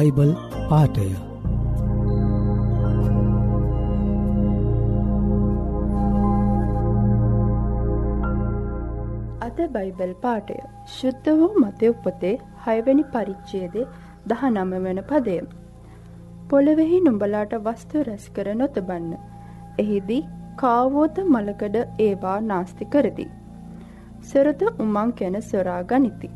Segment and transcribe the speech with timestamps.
[0.00, 0.30] Bible
[0.68, 1.06] පාටය
[9.46, 10.56] අද Bible පාටය
[10.94, 12.32] ශුද්ධ වූ මතය උපතේ
[12.66, 13.84] හයවැනි පරිච්චේදේ
[14.26, 15.36] දහ නම වන පදය.
[16.50, 19.10] පොළවෙහි නුඹලාට වස්තු රැස් කර නොතබන්න.
[19.78, 20.22] එහිදී
[20.56, 23.26] කාවෝත මලකඩ ඒවා නාස්ති කරති.
[24.22, 26.30] සොරත උමං කැන සොරා ගනිති.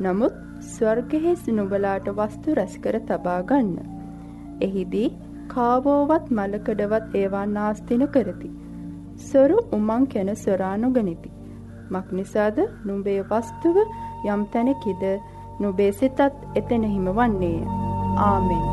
[0.00, 3.76] නමුත් ස්වර්ගෙහි නුඹලාට වස්තු රැස්කර තබා ගන්න.
[4.62, 5.08] එහිදී
[5.48, 8.50] කාවෝවත් මලකඩවත් ඒවා නාස්තින කරති.
[9.20, 11.30] සොරු උමං කැන සොරානුගනිති.
[11.90, 13.76] මක්නිසාද නුඹේ වස්තුව
[14.26, 15.02] යම් තැනකිද
[15.60, 16.20] නුබේ සිතත්
[16.54, 17.58] එතෙනෙහිම වන්නේය.
[18.18, 18.64] ආමෙන්.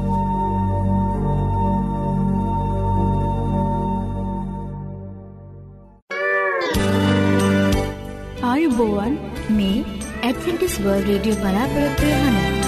[8.44, 9.20] ආයුබෝවන්
[9.50, 9.78] මේ
[10.42, 12.64] ඇඩවෙන්ටිස් වර්ල් රේඩියෝ බලාපොරොත්වය හඬ.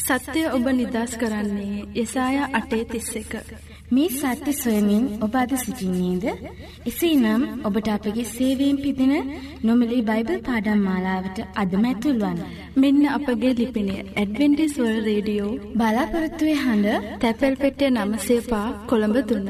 [0.00, 3.32] සත්‍යය ඔබ නිදස් කරන්නේ යසාය අටේ තිස්ස එක.
[3.90, 6.26] මේ සත්‍ය සොයමින් ඔබ අද සිසිින්නේද.
[6.90, 9.14] එසේ නම් ඔබට අපගේ සේවීම් පිදින
[9.62, 12.38] නොමලි බයිබල් පාඩම් මාලාවට අදමැතුල්වන්.
[12.76, 19.48] මෙන්න අපගේ ලිපිනය ඇඩවෙන්ටිස්වල් රේඩියෝ බලාපොරොත්තුවේ හඬ තැපැල් පෙටිය නමසේපා කොළඹ තුන්න.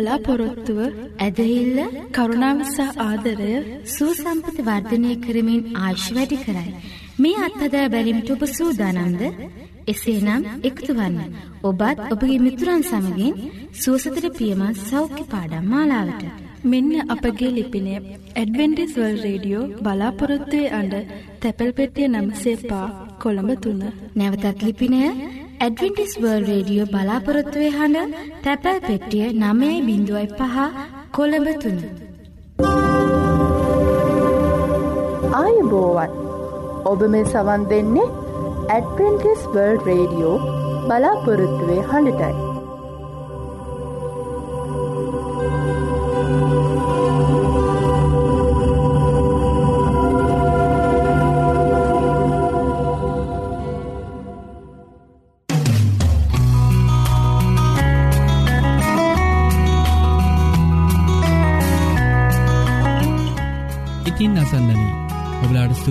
[0.00, 0.78] බලාපොරොත්තුව
[1.18, 1.78] ඇදහිල්ල
[2.14, 3.54] කරුණාවසා ආදරය
[3.94, 6.70] සූසම්පත වර්ධනය කරමින් ආශ් වැඩි කරයි.
[7.18, 9.22] මේ අත්හදා බැලිමිට ඔබ සූදානන්ද
[9.86, 11.18] එසේනම් එක්තුවන්න
[11.62, 13.34] ඔබත් ඔබගේ මිතුරන් සමගින්
[13.74, 16.24] සුවසතර පියමත් සෞඛ්‍ය පාඩම් මාලාවට.
[16.64, 17.94] මෙන්න අපගේ ලිපිනය
[18.34, 20.94] ඇඩවෙන්ටිස්වල් රේඩියෝ බලාපොරොත්තුවේ අඩ
[21.42, 22.86] තැපැල් පෙටිය නම්සේ පා
[23.22, 23.82] කොළඹ තුන්න.
[24.16, 25.00] නැවතත් ලිපිනය
[25.64, 28.14] ඇඩවෙන්ටිස් වර්ල් රේඩියෝ බලාපොරොත්තුවේ හඬ
[28.44, 30.56] තැපැල් පෙට්ටිය නමයයි බිඳුවයි පහ
[31.16, 31.80] කොළඹ තුන්න.
[35.40, 36.16] ආයුබෝවන්
[36.92, 38.08] ඔබ මේ සවන් දෙන්නේ
[38.76, 40.36] ඇඩවෙන්ටිස් වර්ල් රේඩියෝ
[40.88, 42.49] බලාපොරොත්තුවේ හඬටයි.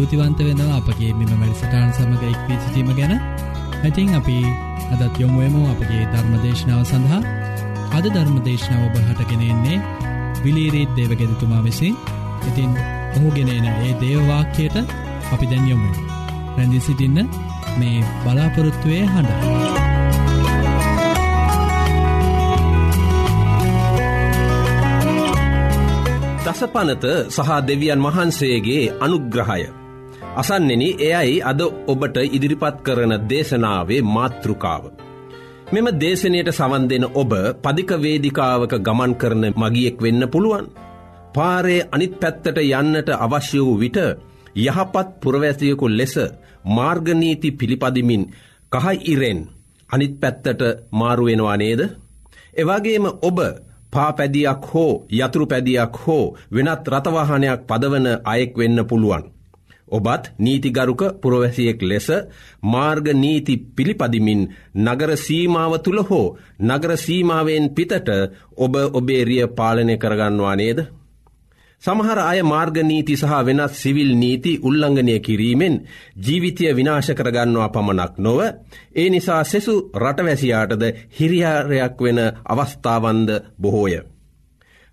[0.09, 0.77] ස්තුතිවන්ත වෙනවා.
[0.77, 3.13] අපගේ මෙම වැඩසටාන් සමඟ එක්වී සිටීම ගැන.
[3.79, 4.37] ඇතින් අපි
[4.93, 7.21] අදත් යොමුුවමෝ අපගේ ධර්මදේශනාව සඳහා.
[7.93, 9.77] අද ධර්මදේශනාව ඔබහටගෙනෙන්නේ
[10.43, 11.95] විලීරීත් දේවගෙදතුමා විසින්.
[12.49, 12.71] ඉතින්
[13.15, 14.77] ඔහුගෙනන ඒ දේවවාක්‍යයට
[15.31, 15.89] අපි දැන් යොමු
[16.55, 17.19] රැඳදි සිටින්න
[17.79, 19.29] මේ බලාපොරොත්තුවය හඬ.
[26.45, 29.88] දසපනත සහ දෙවියන් වහන්සේගේ අනුග්‍රහය.
[30.31, 34.83] අසන්නෙන එයයි අද ඔබට ඉදිරිපත් කරන දේශනාවේ මාතෘකාව.
[35.71, 37.31] මෙම දේශනයට සවන් දෙන ඔබ
[37.63, 40.65] පදිකවේදිකාවක ගමන් කරන මගියෙක් වෙන්න පුළුවන්.
[41.33, 43.97] පාරේ අනිත් පැත්තට යන්නට අවශ්‍ය වූ විට
[44.55, 46.15] යහපත් පුරවැසියකු ලෙස
[46.67, 48.23] මාර්ගනීති පිළිපදිමින්
[48.71, 49.39] කහයි ඉරෙන්
[49.89, 51.81] අනිත් පැත්තට මාරුවෙනවා නේද.
[52.53, 53.39] එවාගේම ඔබ
[53.91, 59.38] පාපැදියක් හෝ යතුරු පැදියක් හෝ වෙනත් රතවාහනයක් පදවන අයෙක් වෙන්න පුළුවන්.
[59.89, 62.07] ඔබත් නීතිගරුක පුරවැසියෙක් ලෙස
[62.63, 64.41] මාර්ග නීති පිළිපදිමින්
[64.77, 68.09] නගර සීමාව තුළ හෝ නගර සීමාවෙන් පිතට
[68.57, 70.79] ඔබ ඔබේරිය පාලනය කරගන්නවා නේද.
[71.83, 75.75] සමහර අය මාර්ගනීති සහ වෙනත් සිවිල් නීති උල්ලංඝනය කිරීමෙන්
[76.17, 78.39] ජීවිතය විනාශ කරගන්නවා පමණක් නොව
[78.93, 80.83] ඒ නිසා සෙසු රටවැසියාටද
[81.17, 83.95] හිරියාරයක් වෙන අවස්ථාවන්ද බොහෝය.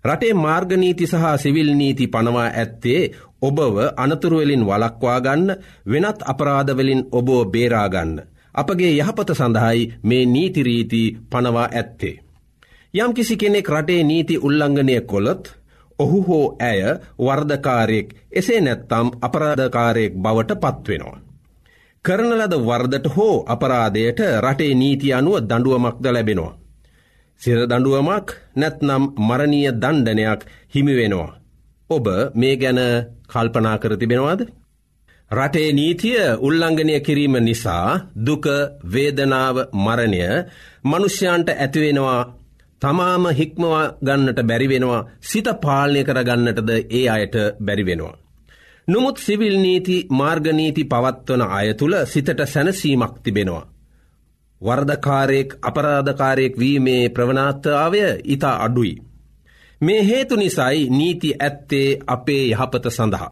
[0.03, 3.01] රටේ මාර්ගනීති සහ සිවිල් නීති පනවා ඇත්තේ
[3.41, 8.21] ඔබව අනතුරුවලින් වලක්වා ගන්න වෙනත් අපරාධවලින් ඔබෝ බේරාගන්න.
[8.55, 12.15] අපගේ යහපත සඳහායි මේ නීතිරීති පනවා ඇත්තේ.
[12.93, 15.53] යම් කිසි කෙනෙක් රටේ නීති උල්ලංඝනය කොළොත්
[15.99, 16.81] ඔහු හෝ ඇය
[17.19, 21.17] වර්ධකාරයෙක් එසේ නැත්තම් අපරාධකාරයෙක් බවට පත්වෙනවා.
[22.05, 26.57] කරන ලද වර්දට හෝ අපරාධයට රටේ නීති අනුව දඩුවමක්ද ලැබෙනවා.
[27.41, 30.41] සිර දඩුවමක් නැත්නම් මරණීය දණ්ඩනයක්
[30.75, 31.31] හිමිවෙනවා.
[31.89, 32.79] ඔබ මේ ගැන
[33.25, 34.41] කල්පනා කර තිබෙනවාද?
[35.31, 38.45] රටේ නීතිය උල්ලංඝනය කිරීම නිසා දුක
[38.85, 40.21] වේදනාව මරණය
[40.83, 42.19] මනුෂ්‍යයන්ට ඇතිවෙනවා
[42.81, 48.15] තමාම හික්මවා ගන්නට බැරිවෙනවා සිත පාලනය කරගන්නටද ඒ අයට බැරිවෙනවා.
[48.87, 53.65] නොමුත් සිවිල් නීති මාර්ගනීති පවත්වන අය තුළ සිතට සැනසීමක් තිබෙනවා.
[54.61, 58.95] වර්ධකාරයෙක් අපරාධකාරයෙක් වීමේ ප්‍රවනාත්තාවය ඉතා අඩුයි.
[59.81, 63.29] මේ හේතු නිසයි නීති ඇත්තේ අපේ යහපත සඳහා.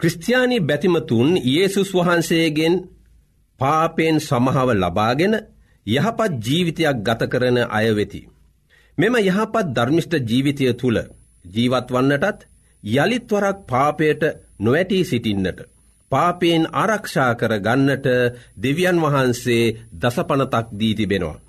[0.00, 2.74] ක්‍රස්තියානි බැතිමතුන් ඒසුස් වහන්සේගෙන්
[3.60, 5.34] පාපෙන් සමහාව ලබාගෙන
[5.86, 8.20] යහපත් ජීවිතයක් ගත කරන අයවෙති.
[8.98, 10.98] මෙම යහපත් ධර්මිෂ්ට ජීවිතය තුළ
[11.44, 12.46] ජීවත් වන්නටත්
[12.84, 14.22] යළිත්වරක් පාපයට
[14.58, 15.58] නොවැටී සිටින්නට.
[16.12, 18.06] පාපයෙන් ආරක්ෂා කර ගන්නට
[18.62, 21.47] දෙවියන් වහන්සේ දසපනතක් දී තිබෙනවා.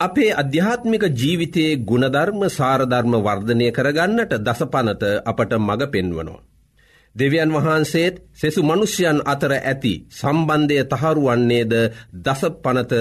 [0.00, 6.44] අපේ අධ්‍යාත්මික ජීවිතයේ ගුණධර්ම සාරධර්ම වර්ධනය කරගන්නට දසපනත අපට මඟ පෙන්වනවා.
[7.16, 11.72] දෙවියන් වහන්සේත් සෙසු මනුෂ්‍යයන් අතර ඇති සම්බන්ධය තහරුවන්නේද
[12.16, 12.92] දස පනත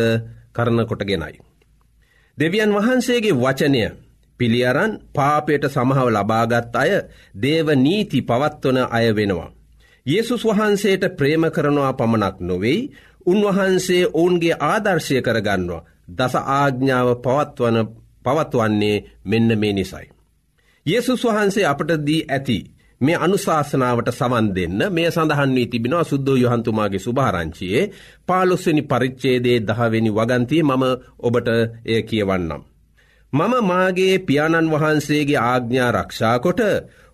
[0.53, 1.35] කරනකොටගෙනයි.
[2.37, 3.83] දෙවියන් වහන්සේගේ වචනය
[4.39, 6.91] පිළියරන් පාපයට සමහව ලබාගත් අය
[7.35, 9.51] දේව නීති පවත්වන අය වෙනවා.
[10.05, 12.89] යේසුස් වහන්සේට ප්‍රේම කරනවා පමණක් නොවෙයි
[13.25, 17.77] උන්වහන්සේ ඔවුන්ගේ ආදර්ශය කරගන්නවා දස ආග්ඥාව පවත්වන
[18.25, 20.07] පවත්වන්නේ මෙන්න මේ නිසයි.
[20.85, 22.59] යේසුස් වහන්සේ අපට දී ඇති
[23.01, 27.91] මේ අනුශාසනාවට සවන් දෙන්න මේ සඳහන් වී තිබෙනවා සුද්දෝ යහන්තුමාගේ සුභාරංචියයේ
[28.27, 30.83] පාලොස්වනි පරිච්චේදේ දහවෙනි වගන්තිය මම
[31.19, 31.47] ඔබට
[31.85, 32.61] එය කියවන්නම්.
[33.33, 36.61] මම මාගේ පියාණන් වහන්සේගේ ආග්ඥා රක්ෂාකොට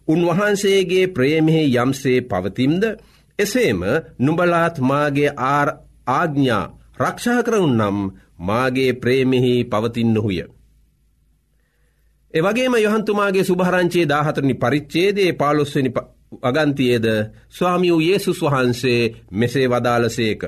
[0.07, 2.83] උන්වහන්සේගේ ප්‍රේමෙහි යම්සේ පවතිම්ද
[3.39, 3.81] එසේම
[4.19, 5.31] නුබලාත් මාගේ
[6.09, 6.65] ආග්ඥා
[6.99, 7.97] රක්ෂා කරවුන් නම්
[8.41, 10.39] මාගේ ප්‍රේමෙහි පවතින්නහුය.
[12.33, 15.91] එවගේම යොහන්තුමාගේ සුභරංචේ දාහතරනි පරිච්චේදේ පාලොස්වනි
[16.33, 17.07] වගන්තියේද
[17.49, 20.41] ස්වාමියූ යේසුස් වහන්සේ මෙසේ වදාලසේක.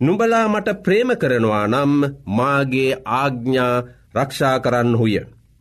[0.00, 1.92] නුඹලා මට ප්‍රේම කරනවා නම්
[2.28, 3.74] මාගේ ආග්ඥා
[4.14, 5.14] රක්ෂා කරන්න හුය.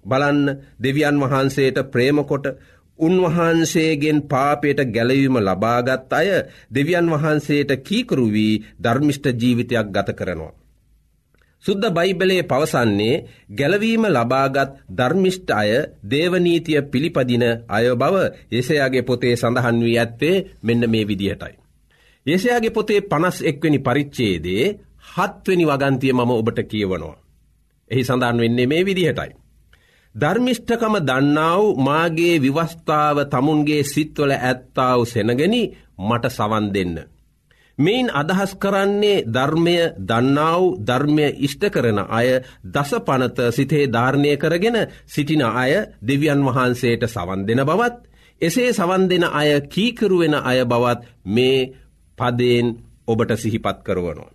[0.05, 0.41] බලන්න
[0.79, 2.45] දෙවියන් වහන්සේට ප්‍රේමකොට
[3.00, 6.29] උන්වහන්සේගෙන් පාපයට ගැලවීම ලබාගත් අය
[6.71, 10.64] දෙවියන් වහන්සේට කීකරු වී ධර්මිෂ්ට ජීවිතයක් ගත කරනවා.
[11.65, 15.72] සුද්ද බයිබලයේ පවසන්නේ ගැලවීම ලබාගත් ධර්මිෂ්ට අය
[16.05, 18.15] දේවනීතිය පිළිපදින අය බව
[18.51, 21.53] ඒසයාගේ පොතේ සඳහන් වී ඇත්තේ මෙන්න මේ විදිහටයි.
[22.25, 24.65] ඒසයාගේ පොතේ පනස් එක්වනි පරිච්චේදේ
[25.07, 27.15] හත්වනි වගන්තිය මම ඔබට කියවනවා.
[27.91, 29.31] එහි සඳහන් වෙන්නේ මේ විදිහටයි.
[30.15, 35.62] ධර්මිෂ්ඨකම දන්නාව මාගේ විවස්ථාව තමුන්ගේ සිත්වල ඇත්තාව සෙනගනි
[36.00, 36.95] මට සවන් දෙන්න.
[37.77, 42.27] මෙයින් අදහස් කරන්නේ ධර්මය දන්නාව ධර්මය ඉෂ්ට කරන අය
[42.65, 47.96] දස පනත සිතේ ධාරණය කරගෙන සිටින අය දෙවියන් වහන්සේට සවන් දෙන බවත්
[48.41, 51.72] එසේ සවන් දෙන අය කීකරුවෙන අය බවත් මේ
[52.17, 52.67] පදයෙන්
[53.08, 54.32] ඔබට සිහිපත් කරවනවා.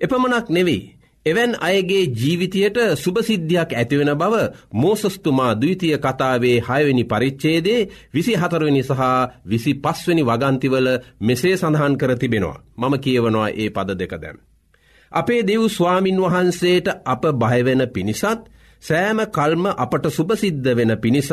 [0.00, 0.99] එපමණක් නෙවෙයි.
[1.26, 4.34] එවැන් අයගේ ජීවිතයට සුභසිද්ධියක් ඇතිවෙන බව
[4.74, 9.02] මෝසස්තුමා දවිතිය කතාවේ හයවෙනි පරිච්චේදේ විසි හතරවෙනි සහ
[9.46, 10.88] විසි පස්වනි වගන්තිවල
[11.20, 12.62] මෙසේ සඳහන් කර තිබෙනවා.
[12.78, 14.38] මම කියවනවා ඒ පද දෙක දැම්.
[15.12, 18.40] අපේ දෙව් ස්වාමින් වහන්සේට අප බයවෙන පිණිසත්
[18.82, 21.32] සෑම කල්ම අපට සුභසිද්ධ වෙන පිණිසත්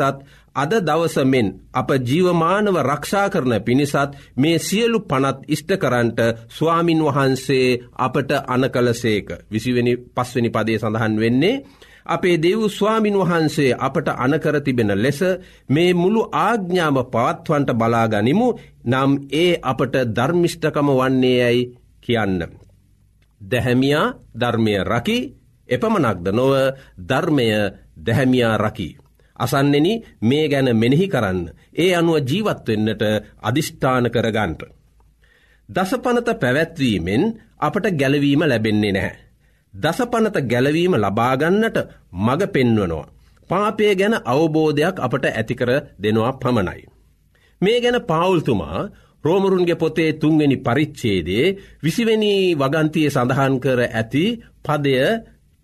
[0.56, 8.30] අද දවසමෙන් අප ජීවමානව රක්ෂා කරන පිණිසත් මේ සියලු පනත් ඉෂ්ට කරන්ට ස්වාමින් වහන්සේ අපට
[8.46, 11.62] අන කලසේක විසිවෙනි පස්වනි පදේ සඳහන් වෙන්නේ.
[12.06, 15.20] අපේ දෙව් ස්වාමින් වහන්සේ අපට අනකර තිබෙන ලෙස
[15.68, 18.48] මේ මුළු ආග්ඥාම පවත්වන්ට බලාගනිමු
[18.84, 21.68] නම් ඒ අපට ධර්මිෂ්ඨකම වන්නේ යැයි
[22.02, 22.40] කියන්න.
[23.40, 25.18] දැහැමියා ධර්මය රකි
[25.68, 26.52] එපමණක්ද නොව
[27.00, 27.46] ධර්මය
[27.98, 28.88] දැහැමියා රකි.
[29.36, 29.88] අසන්නෙන
[30.22, 31.40] මේ ගැන මෙනෙහි කරන්න
[31.74, 33.02] ඒ අනුව ජීවත්වෙන්නට
[33.40, 34.62] අධිෂ්ඨාන කරගන්ට.
[35.68, 37.22] දසපනත පැවැත්වීමෙන්
[37.58, 39.16] අපට ගැලවීම ලැබෙන්නේ නැහැ.
[39.74, 41.76] දසපනත ගැලවීම ලබාගන්නට
[42.16, 43.10] මඟ පෙන්වනවා.
[43.50, 46.82] පාපය ගැන අවබෝධයක් අපට ඇතිකර දෙනවා පමණයි.
[47.60, 48.88] මේ ගැන පවුල්තුමා
[49.24, 51.46] රෝමරුන්ගේ පොතේ තුන්වෙනි පරිච්චේදේ
[51.82, 54.24] විසිවෙනි වගන්තිය සඳහන් කර ඇති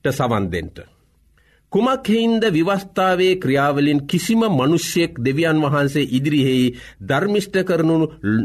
[0.05, 0.79] පදයට සවන්දෙන්ට.
[1.73, 7.97] කුමක් හින්ද විවස්ථාවේ ක්‍රියාවලින් කිසිම මනුෂ්‍යයෙක් දෙවියන් වහන්සේ ඉදිරිහෙහි ධර්මිෂ්ට කරනු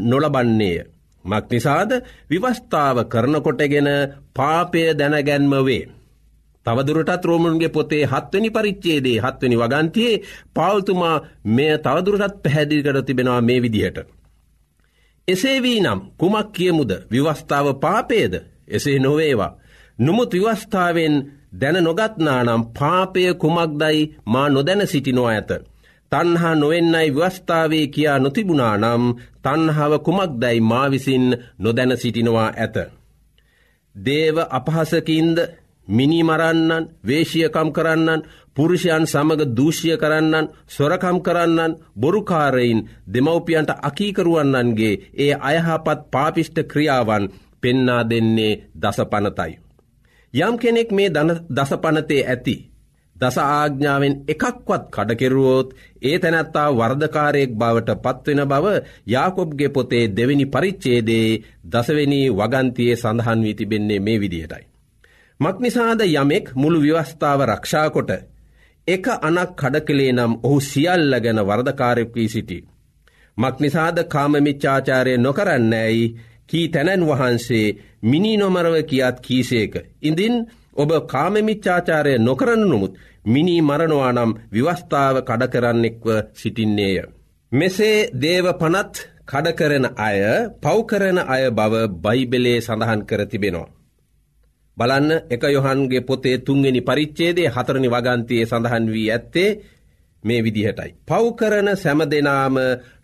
[0.02, 0.84] නොලබන්නේය.
[1.24, 1.90] මක් නිසාද
[2.30, 3.88] විවස්ථාව කරනකොටගෙන
[4.34, 5.90] පාපය දැනගැන්ම වේ.
[6.66, 10.22] තවදුරටත් රෝමන්ගේ පොතේ හත්වනි පරිච්චේදේ හත්වනි වගන්තියේ
[10.54, 13.98] පවල්තුමා මෙය තවදුරටත් පැහැදිල් කර තිබෙනවා මේ විදිහට.
[15.28, 18.34] එසේ වී නම් කුමක් කියමුද විවස්ථාව පාපේද
[18.68, 19.56] එසේ නොවේවා.
[19.98, 25.50] නොමුත් විවස්ථාවෙන් දැන නොගත්නා නම් පාපය කුමක්දයි මා නොදැන සිටිනෝ ඇත.
[26.12, 29.04] තන්හා නොවෙන්නයි ව්‍යවස්ථාවේ කියා නොතිබුණා නම්
[29.42, 31.26] තන්හාව කුමක්දයි මාවිසින්
[31.58, 32.76] නොදැන සිටිනවා ඇත.
[33.94, 35.38] දේව අපහසකින්ද
[35.88, 42.80] මිනිමරන්නන් වේශයකම් කරන්නන් පුරුෂයන් සමග දූෂය කරන්නන් සොරකම් කරන්නන් බොරුකාරයින්
[43.12, 47.24] දෙමව්පියන්ට අකීකරුවන්නන්ගේ ඒ අයහපත් පාපිෂ්ට ක්‍රියාවන්
[47.60, 49.52] පෙන්නා දෙන්නේ දස පනතයි.
[50.34, 51.10] යම් කෙනෙක් මේ
[51.50, 52.56] දසපනතේ ඇති.
[53.16, 55.68] දස ආග්ඥාවෙන් එකක්වත් කඩකෙරුවෝත්
[56.02, 58.66] ඒ තැනැත්තා වර්ධකාරයෙක් බවට පත්වෙන බව
[59.06, 61.26] යාකොබ්ගේ පොතේ දෙවැනි පරිච්චේදේ
[61.64, 64.64] දසවෙනි වගන්තියේ සඳහන් වී තිබෙන්නේ මේ විදිහටයි.
[65.40, 68.10] මක්නිසාද යමෙක් මුළු ව්‍යවස්ථාව රක්ෂාකොට
[68.88, 72.58] එක අනක් කඩ කළේ නම් ඔහු සියල්ල ගැන වර්ධකාරයක් වී සිටි.
[73.38, 76.04] මක්නිසාද කාමමිච්චාචාරය නොකරන්න ඇයි
[76.50, 77.66] කී තැනැන් වහන්සේ
[78.02, 79.74] මිනි නොමරව කියාත් කීසේක.
[80.00, 80.34] ඉඳින්
[80.74, 82.92] ඔබ කාමමිච්චාචාරය නොකරන නොමුත්
[83.24, 86.96] මිනි මරණවා නම් විවස්ථාව කඩකරන්නෙක්ව සිටින්නේය.
[87.52, 88.94] මෙසේ දේව පනත්
[89.26, 90.18] කඩකරන අය
[90.62, 93.70] පව්කරන අය බව බයිබෙලේ සඳහන් කර තිබෙනවා.
[94.76, 99.50] බලන්න එක යොහන්ගේ පොතේ තුන්ගෙන පරිච්චේදේ හතරණි වගන්තයේ සඳහන් වී ඇත්තේ
[100.24, 100.90] මේ විදිහටයි.
[101.02, 102.56] පව්කරන සැම දෙනාම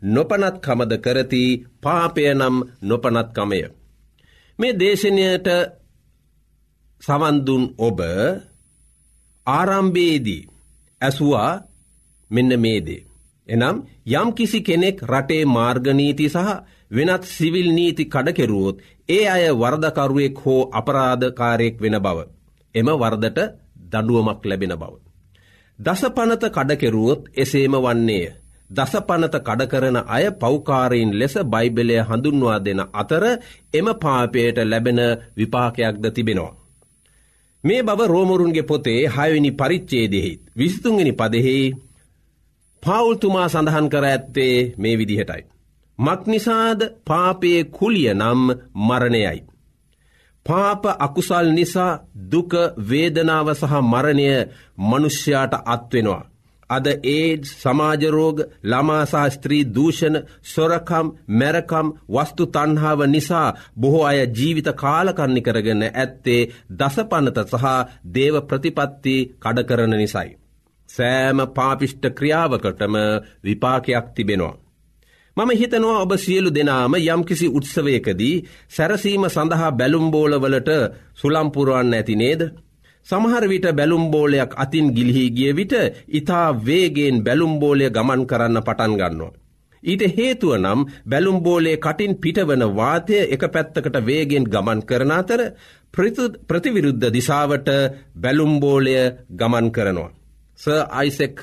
[0.04, 1.42] නොපනත්කමද කරති
[1.82, 3.60] පාපය නම් නොපනත්කමය.
[4.58, 5.48] මේ දේශනයට
[7.02, 8.00] සවන්දුන් ඔබ
[9.46, 10.48] ආරම්භේදී
[11.00, 11.52] ඇසුවා
[12.30, 13.06] මෙන්න මේදේ.
[13.48, 13.76] එනම්
[14.12, 16.48] යම් කිසි කෙනෙක් රටේ මාර්ගනීති සහ
[16.90, 18.76] වෙනත් සිවිල් නීති කඩකෙරුවොත්
[19.08, 22.18] ඒ අය වර්ධකරුවෙක් හෝ අපරාධකාරයෙක් වෙන බව.
[22.74, 23.38] එම වර්දට
[23.84, 25.05] දඩුවමක් ලැබෙන බව.
[25.78, 28.26] දසපනත කඩකෙරුවොත් එසේම වන්නේය.
[28.70, 33.24] දසපනත කඩකරන අය පෞකාරයෙන් ලෙස බයිබලය හඳුන්වා දෙන අතර
[33.74, 35.00] එම පාපයට ලැබෙන
[35.36, 36.56] විපාකයක්ද තිබෙනවා.
[37.64, 41.56] මේ බව රෝමරුන්ගේ පොතේ හයවිනි පරිච්චේදෙහිත් විස්තුන්ගෙන පදෙහි
[42.82, 45.42] පවුල්තුමා සඳහන් කර ඇත්තේ මේ විදිහටයි.
[45.98, 48.42] මක්නිසාද පාපයේ කුලිය නම්
[48.78, 49.38] මරණයයි.
[50.46, 51.92] පාප අකුසල් නිසා
[52.26, 52.52] දුක
[52.88, 54.26] වේදනාව සහ මරණය
[54.80, 56.22] මනුෂ්‍යයාට අත්වෙනවා.
[56.70, 65.40] අද ඒඩ් සමාජරෝග ළමාසා ස්ත්‍රී දූෂණ සොරකම් මැරකම් වස්තු තන්හාාව නිසා බොහෝ අය ජීවිත කාලකරණි
[65.42, 66.40] කරගන්න ඇත්තේ
[66.72, 67.66] දසපනත සහ
[68.14, 70.30] දේව ප්‍රතිපත්ති කඩකරන නිසයි.
[70.88, 72.94] සෑම පාපිෂ්ට ක්‍රියාවකටම
[73.44, 74.54] විපාකයක් තිබෙනවා.
[75.36, 78.36] මම හිතනවා ඔබ සියලු දෙනාම යම්කිසි උත්සවයකදී
[78.68, 80.70] සැරසීම සඳහා බැලුම්බෝලවලට
[81.14, 82.42] සුළම්පුරුවන්න ඇති නේද.
[83.06, 85.74] සමහර විට බැලුම්බෝලයක් අතින් ගිලිහි ගිය විට
[86.10, 89.32] ඉතා වේගෙන් බැලුම්බෝලය ගමන් කරන්න පටන් ගන්නවා.
[89.82, 95.40] ඊට හේතුව නම් බැලුම්බෝලේ කටින් පිටවන වාතය එක පැත්තකට වේගෙන් ගමන් කරන අතර
[96.48, 97.68] ප්‍රතිවිරුද්ධ දිසාවට
[98.16, 98.96] බැලුම්බෝලය
[99.32, 100.10] ගමන් කරනවා.
[100.58, 101.36] ස අයිසෙක්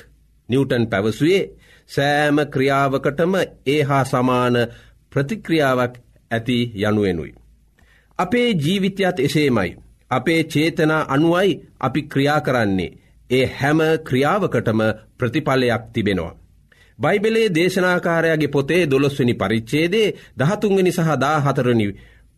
[0.48, 1.42] නිවටන් පැවසුවේ
[1.90, 3.34] සෑම ක්‍රියාවකටම
[3.66, 4.56] ඒ හා සමාන
[5.12, 5.94] ප්‍රතික්‍රියාවක්
[6.30, 7.34] ඇති යනුවෙනුයි.
[8.18, 9.76] අපේ ජීවිතයත් එසේමයි.
[10.10, 12.96] අපේ චේතනා අනුවයි අපි ක්‍රියා කරන්නේ.
[13.30, 14.80] ඒ හැම ක්‍රියාවකටම
[15.18, 16.34] ප්‍රතිඵලයක් තිබෙනවා.
[16.98, 21.86] බයිබෙලේ දේශනාකාරයාගේ පොතේ දොළොස්වනි පරිච්චේදේ දහතුන්ගනි සහ දා හතරනි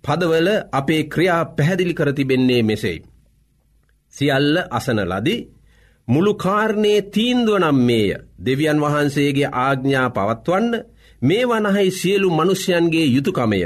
[0.04, 3.02] පදවල අපේ ක්‍රියා පැහැදිලි කරතිබෙන්නේ මෙසෙයි.
[4.14, 5.36] සියල්ල අසන ලදි
[6.08, 10.74] මුළු කාරණයේ තීන්දුව නම් මේය දෙවියන් වහන්සේගේ ආග්ඥා පවත්වන්න
[11.22, 13.60] මේ වනහයි සියලු මනුෂ්‍යයන්ගේ යුතුකමය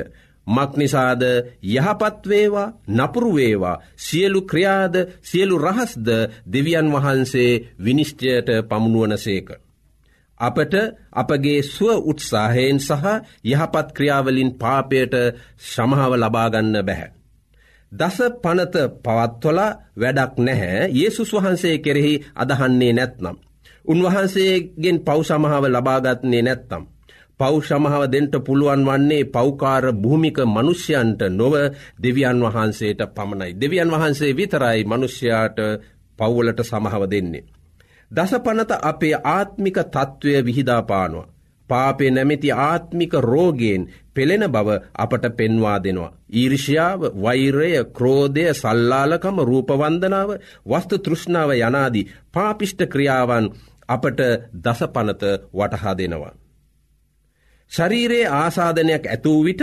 [0.46, 1.22] මක්නිසාද
[1.64, 6.08] යහපත්වේවා නපුරුවේවා සියලු ක්‍රියාද සියලු රහස්ද
[6.46, 9.48] දෙවියන් වහන්සේ විනිශ්චයට පමුණුවන සේක.
[10.40, 10.74] අපට
[11.12, 13.04] අපගේ ස්ව උත්සාහයෙන් සහ
[13.44, 15.14] යහපත් ක්‍රියාවලින් පාපයට
[15.64, 17.19] ශමහාව ලබාගන්න බැහැ.
[17.92, 18.74] දස පනත
[19.04, 23.36] පවත්වලා වැඩක් නැහැ ඒසුස් වහන්සේ කෙරෙහි අදහන්නේ නැත්නම්.
[23.84, 26.82] උන්වහන්සේගෙන් පෞසමහාව ලබාගත්න්නේ නැත්තම්.
[27.40, 31.54] පෞෂමහාව දෙන්ට පුළුවන් වන්නේ පෞකාර භූමික මනුෂ්‍යයන්ට නොව
[32.02, 33.52] දෙවියන් වහන්සේට පමණයි.
[33.54, 35.58] දෙවියන් වහන්සේ විතරයි මනුෂ්‍යයාට
[36.18, 37.44] පව්වලට සමහව දෙන්නේ.
[38.10, 41.26] දස පනත අපේ ආත්මික තත්ත්වය විහිදාපානවා.
[41.70, 43.82] පාපේ නැමැති ආත්මික රෝගයෙන්
[44.14, 46.12] පෙළෙන බව අපට පෙන්වා දෙනවා.
[46.32, 50.30] ඊර්ෂ්‍යාව වෛරය ක්‍රෝධය සල්ලාලකම රූපවන්දනාව
[50.66, 53.46] වස්තු තෘෂ්ණාව යනාදී පාපිෂ්ට ක්‍රියාවන්
[53.88, 54.20] අපට
[54.56, 56.34] දසපනත වටහා දෙනවා.
[57.72, 59.62] ශරීරයේ ආසාධනයක් ඇතුූ විට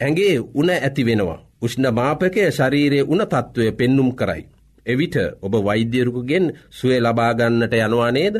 [0.00, 1.40] ඇගේ උන ඇති වෙනවා.
[1.62, 4.42] උෂ්ණ මාපකය ශරීරයේ උන තත්ත්වය පෙන්නුම් කරයි.
[4.86, 8.36] එවිට ඔබ වෛද්‍යරුකුගෙන් සුවේ ලබාගන්නට යනවා නේද.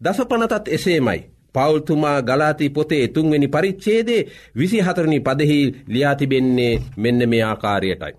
[0.00, 1.20] දසපනතත් එසේමයි.
[1.54, 8.14] පවුල්තුමා ගලාති පොතේ තුන්වෙනි පරිච්චේදේ විසි හතරණි පදහි ලියාතිබෙන්නේ මෙන්න මේ ආකාරයටයි.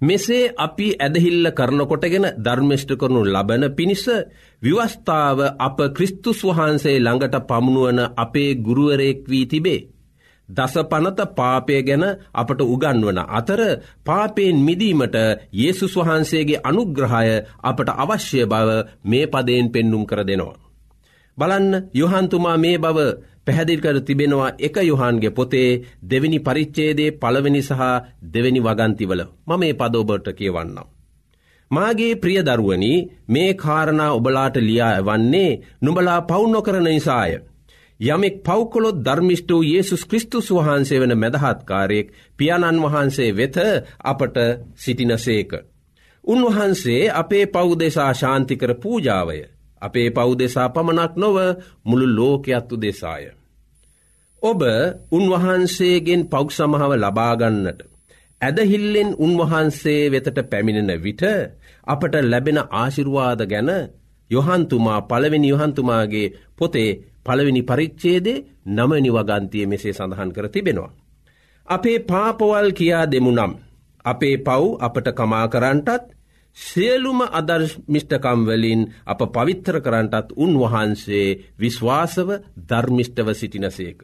[0.00, 4.04] මෙසේ අපි ඇදහිල්ල කරනකොටගෙන ධර්මිෂ්ට කරනු ලබන පිණිස
[4.62, 9.80] විවස්ථාව අප ක්‍රිස්තුස් වහන්සේ ළඟට පමුණුවන අපේ ගුරුවරෙක් වී තිබේ.
[10.48, 13.60] දස පනත පාපය ගැන අපට උගන්වන අතර
[14.02, 15.16] පාපයෙන් මිදීමට
[15.52, 17.30] යේසුස් වහන්සේගේ අනුග්‍රහය
[17.62, 18.68] අපට අවශ්‍ය බව
[19.04, 20.71] මේ පදයෙන් පෙන්නුම් කර දෙනවා.
[21.38, 22.98] බලන්න යොහන්තුමා මේ බව
[23.44, 25.70] පැහැදිල්කර තිබෙනවා එක යොහන්ගේ පොතේ
[26.04, 27.80] දෙවිනි පරිච්චේදේ පළවෙනි සහ
[28.32, 30.88] දෙවැනි වගන්තිවල මම මේ පදෝබට කියවන්නම්.
[31.70, 32.92] මාගේ ප්‍රියදරුවනි
[33.28, 37.32] මේ කාරණා ඔබලාට ලියා වන්නේ නුඹලා පවුන්නො කරන නිසාය.
[38.00, 43.56] යමෙක් පෞකොලොත් ධර්මිෂ්ට වූ යේසුස් කෘස්තුස් වහන්සේ වන මැදහත්කාරයෙක් පියාණන් වහන්සේ වෙත
[44.04, 44.36] අපට
[44.76, 45.50] සිටිනසේක.
[46.24, 49.38] උන්වහන්සේ අපේ පෞදෙසා ශාන්තිකර පූජාවය
[49.82, 51.36] අපේ පෞදෙසා පමණක් නොව
[51.84, 53.24] මුළු ලෝකයත්තු දෙසාය.
[54.42, 54.60] ඔබ
[55.10, 57.80] උන්වහන්සේගෙන් පෞක් සමහාව ලබාගන්නට.
[58.40, 61.22] ඇදහිල්ලෙන් උන්වහන්සේ වෙතට පැමිණෙන විට
[61.86, 63.70] අපට ලැබෙන ආශිරුවාද ගැන
[64.30, 66.90] යොහන්තුමා පළවෙනි යොහන්තුමාගේ පොතේ
[67.24, 70.92] පළවෙනි පරිච්චේදේ නමනි වගන්තිය මෙසේ සඳහන් කර තිබෙනවා.
[71.68, 73.52] අපේ පාපවල් කියා දෙමුනම්.
[74.04, 76.02] අපේ පව් අපට කමා කරන්ටත්
[76.58, 82.28] සියලුම අදර්මිෂ්ටකම්වලින් අප පවිත්‍ර කරන්ටත් උන්වහන්සේ විශ්වාසව
[82.68, 83.98] ධර්මිෂ්ටව සිටිනසේක.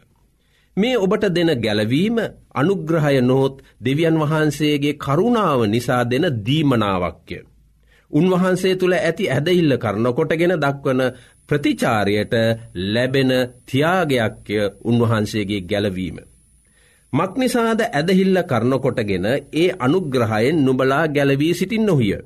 [0.77, 2.19] මේ ඔබට දෙන ගැලවීම
[2.55, 7.39] අනුග්‍රහය නොහොත් දෙවියන් වහන්සේගේ කරුණාව නිසා දෙන දීමනාවක්ය.
[8.11, 11.03] උන්වහන්සේ තුළ ඇති ඇදහිල්ල කරනකොටගෙන දක්වන
[11.49, 12.35] ප්‍රතිචාරයට
[12.87, 13.31] ලැබෙන
[13.67, 16.19] තියාගයක්ය උන්වහන්සේගේ ගැලවීම.
[17.13, 22.19] මක්නිසාද ඇදහිල්ල කරනකොටගෙන ඒ අනුග්‍රහයෙන් නුබලා ගැලවී සිටින් නොහිය.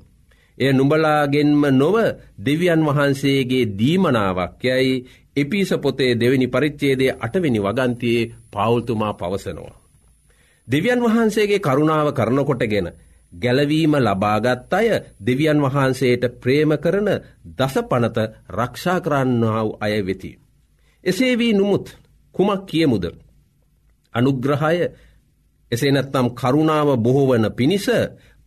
[0.59, 1.97] එය නුඹලාගෙන්ම නොව
[2.39, 5.05] දෙවියන් වහන්සේගේ දීමනාවක් යැයි
[5.37, 9.81] එපිස පොතේ දෙවැනි පරිච්චේදේ අටවෙනි වගන්තියේ පවුල්තුමා පවසනවා.
[10.69, 12.89] දෙවියන් වහන්සේගේ කරුණාව කරනකොටගෙන
[13.33, 14.89] ගැලවීම ලබාගත් අය
[15.21, 17.09] දෙවියන් වහන්සේට ප්‍රේම කරන
[17.51, 18.19] දස පනත
[18.51, 20.39] රක්ෂා කරන්නාව අය වෙති.
[21.05, 21.87] එසේ වී නුමුත්
[22.35, 23.05] කුමක් කියමුද.
[24.15, 24.79] අනුග්‍රහය
[25.73, 27.87] එසේ නැත්නම් කරුණාව බොහෝවන පිණිස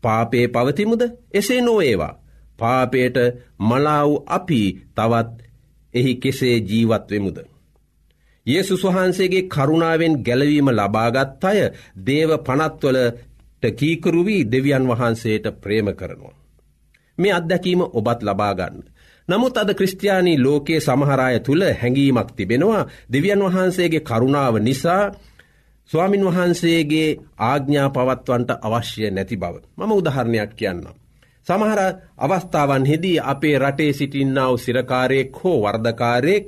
[0.06, 1.02] පාපේ පවතිමුද
[1.34, 2.13] එසේ නොඒවා.
[2.58, 3.18] පාපයට
[3.60, 4.62] මලාව් අපි
[4.96, 5.36] තවත්
[5.94, 7.38] එහි කෙසේ ජීවත්වෙමුද.
[8.46, 11.60] ඒසුස් වහන්සේගේ කරුණාවෙන් ගැලවීම ලබාගත් අය
[12.06, 16.36] දේව පනත්වලට කීකරුවී දෙවියන් වහන්සේට ප්‍රේම කරනවා.
[17.18, 18.78] මේ අත්දැකීම ඔබත් ලබාගන්න.
[19.28, 25.04] නමුත් අද ක්‍රස්ටයානී ලෝකයේ සමහරය තුළ හැඟීමක් තිබෙනවා දෙවියන් වහන්සේගේ කරුණාව නිසා
[25.89, 29.56] ස්වාමින් වහන්සේගේ ආග්ඥා පවත්වන්ට අවශ්‍ය නැති බව.
[29.78, 30.95] මම උදහරණයක් කියන්නම්.
[31.48, 31.80] සමහර
[32.17, 36.48] අවස්ථාවන් හෙදී අපේ රටේ සිටින්නාව සිරකාරයෙක් හෝ වර්ධකාරයෙක්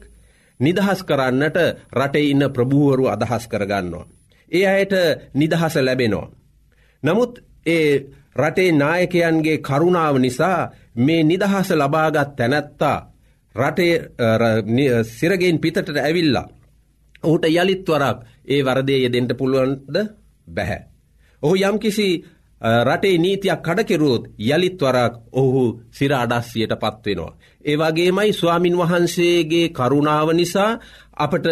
[0.60, 1.58] නිදහස් කරන්නට
[1.94, 4.08] රටේ ඉන්න ප්‍රභූවරු අදහස් කරගන්නවා.
[4.52, 4.94] ඒ අයට
[5.34, 6.32] නිදහස ලැබෙනවා.
[7.04, 7.34] නමුත්
[7.66, 7.90] ඒ
[8.36, 12.98] රටේ නායකයන්ගේ කරුණාව නිසා මේ නිදහස ලබාගත් තැනැත්තා
[13.56, 13.94] රටේ
[15.04, 16.48] සිරගෙන් පිතට ඇවිල්ලා.
[17.24, 19.96] ඔහුට යළිත්වරක් ඒ වරදේ යෙදෙන්ට පුළුවන්ද
[20.48, 20.82] බැහැ.
[21.44, 22.08] ඔහු යම්කිසි
[22.62, 27.38] රටේ නීතියක් කඩකෙරුවොත් යළිත්වරක් ඔහු සිර අඩස්සියට පත්වෙනවා.
[27.66, 30.80] ඒවගේමයි ස්වාමින් වහන්සේගේ කරුණාව නිසා
[31.16, 31.46] අපට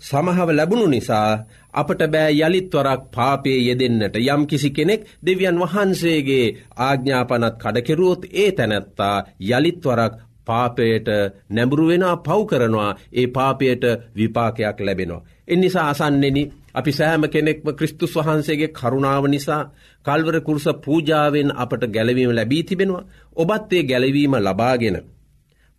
[0.00, 6.46] සමහව ලැබුණු නිසා අපට බෑ යළිත්වරක් පාපේ යෙදෙන්නට යම් කිසි කෙනෙක් දෙවියන් වහන්සේගේ
[6.78, 10.14] ආග්ඥාපනත් කඩකෙරුවොත් ඒ තැනැත්තා යළිත්වරක්
[10.50, 11.08] පාපයට
[11.50, 13.84] නැඹුරුවෙනවා පව් කරනවා ඒ පාපයට
[14.16, 15.24] විපාකයක් ලැබෙනවා.
[15.48, 16.42] එනිසා අසන්නෙනි
[16.74, 19.62] අපි සෑම කෙනෙක්ම ක්‍රිස්තුස් වහන්සේගේ කරුණාව නිසා
[20.04, 24.96] කල්වර කුරුස පූජාවෙන් අපට ගැලවීම ලැබී තිබෙනවා ඔබත්ඒ ගැලවීම ලබාගෙන.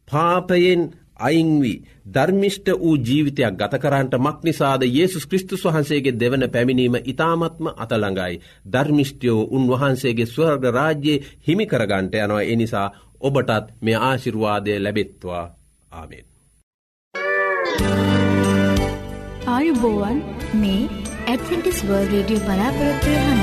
[0.07, 0.81] පාපයෙන්
[1.19, 8.41] අයිංවී ධර්මිෂ්ට වූ ජීවිතයක් ගතකරන්ට මක්නිසාද යේසුස් ක්‍රිස්තුස් වහන්සේගේ දෙවන පැමිණීම ඉතාමත්ම අතළඟයි.
[8.67, 12.88] ධර්මිෂ්ටයෝ උන්වහන්සේගේ ස්වර්ග රාජ්‍යයේ හිමිකරගන්ට යනවා එනිසා
[13.21, 15.45] ඔබටත් මේ ආශිරුවාදය ලැබෙත්වා
[15.91, 16.25] ආමෙන්.
[19.47, 20.19] ආයුබෝවන්
[20.55, 20.81] මේ
[21.27, 23.39] ඇඩ්ෆිටිස් වර්ල් රේඩියෝ බලාපොරොත්වය හන.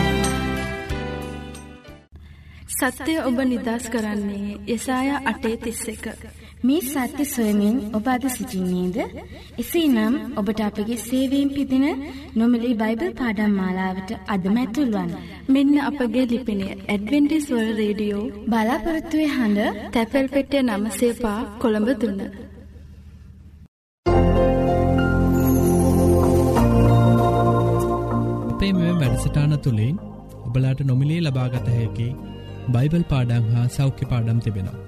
[2.76, 6.04] සත්‍යය ඔබ නිදස් කරන්නේ යසාය අටේ තිස්ස එක.
[6.62, 8.96] මේ සත්‍ය සොයමින් ඔබ අද සිසිින්නේද.
[9.58, 11.86] එසේ නම් ඔබට අපගේ සේවීම් පිදින
[12.36, 15.12] නොමලි බයිබල් පාඩම් මාලාවට අදමැතුල්වන්.
[15.48, 22.20] මෙන්න අපගේ ලිපිනේ ඇඩවෙන්ටිස්වල් රේඩියෝ බලාපොරත්තුවේ හඬ තැපැල් පෙටිය නමසේපා කොළඹ දුන්න.
[28.50, 29.96] අපේ මෙ වැඩසටාන තුළින්
[30.46, 32.10] ඔබලාට නොමිලේ ලබාගත හැකි
[32.68, 34.87] බයිබල් පාඩම් හා සෞඛ්‍ය පාඩම් තිබෙනවා.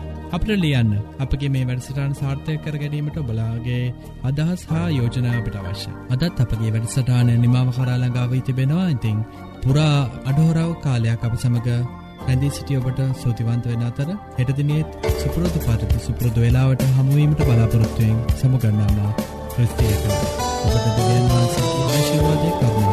[0.31, 0.91] අපට ලියන්න.
[1.19, 7.71] අපගේ මේ වැඩසටාන් සාර්ථය කර ගැනීමට බලාගේ අදහස් හා යෝජනාවට අවශ්‍ය අදත් අපගේ වැඩසටාන නිමාව
[7.71, 8.87] කරාලඟාව තිබෙනවා.
[8.89, 9.17] ඉතිං
[9.61, 11.69] පුරා අඩහෝරාව කාලයක් අප සමඟ
[12.21, 18.97] ඇැදිී සිටිය ඔබට සූතිවන්ත වෙන අතර හෙටදිනෙත් සුපුරෝධ පාටති සුපුරෘදු වෙලාවට හමුවීමට බලාපොරොත්තුවයෙන් සමුගන්නාම
[19.51, 20.07] ක්‍රස්තියක
[20.65, 22.90] ඔබට දෙවන් වහන්සේ ආශිවාදය කරනවා.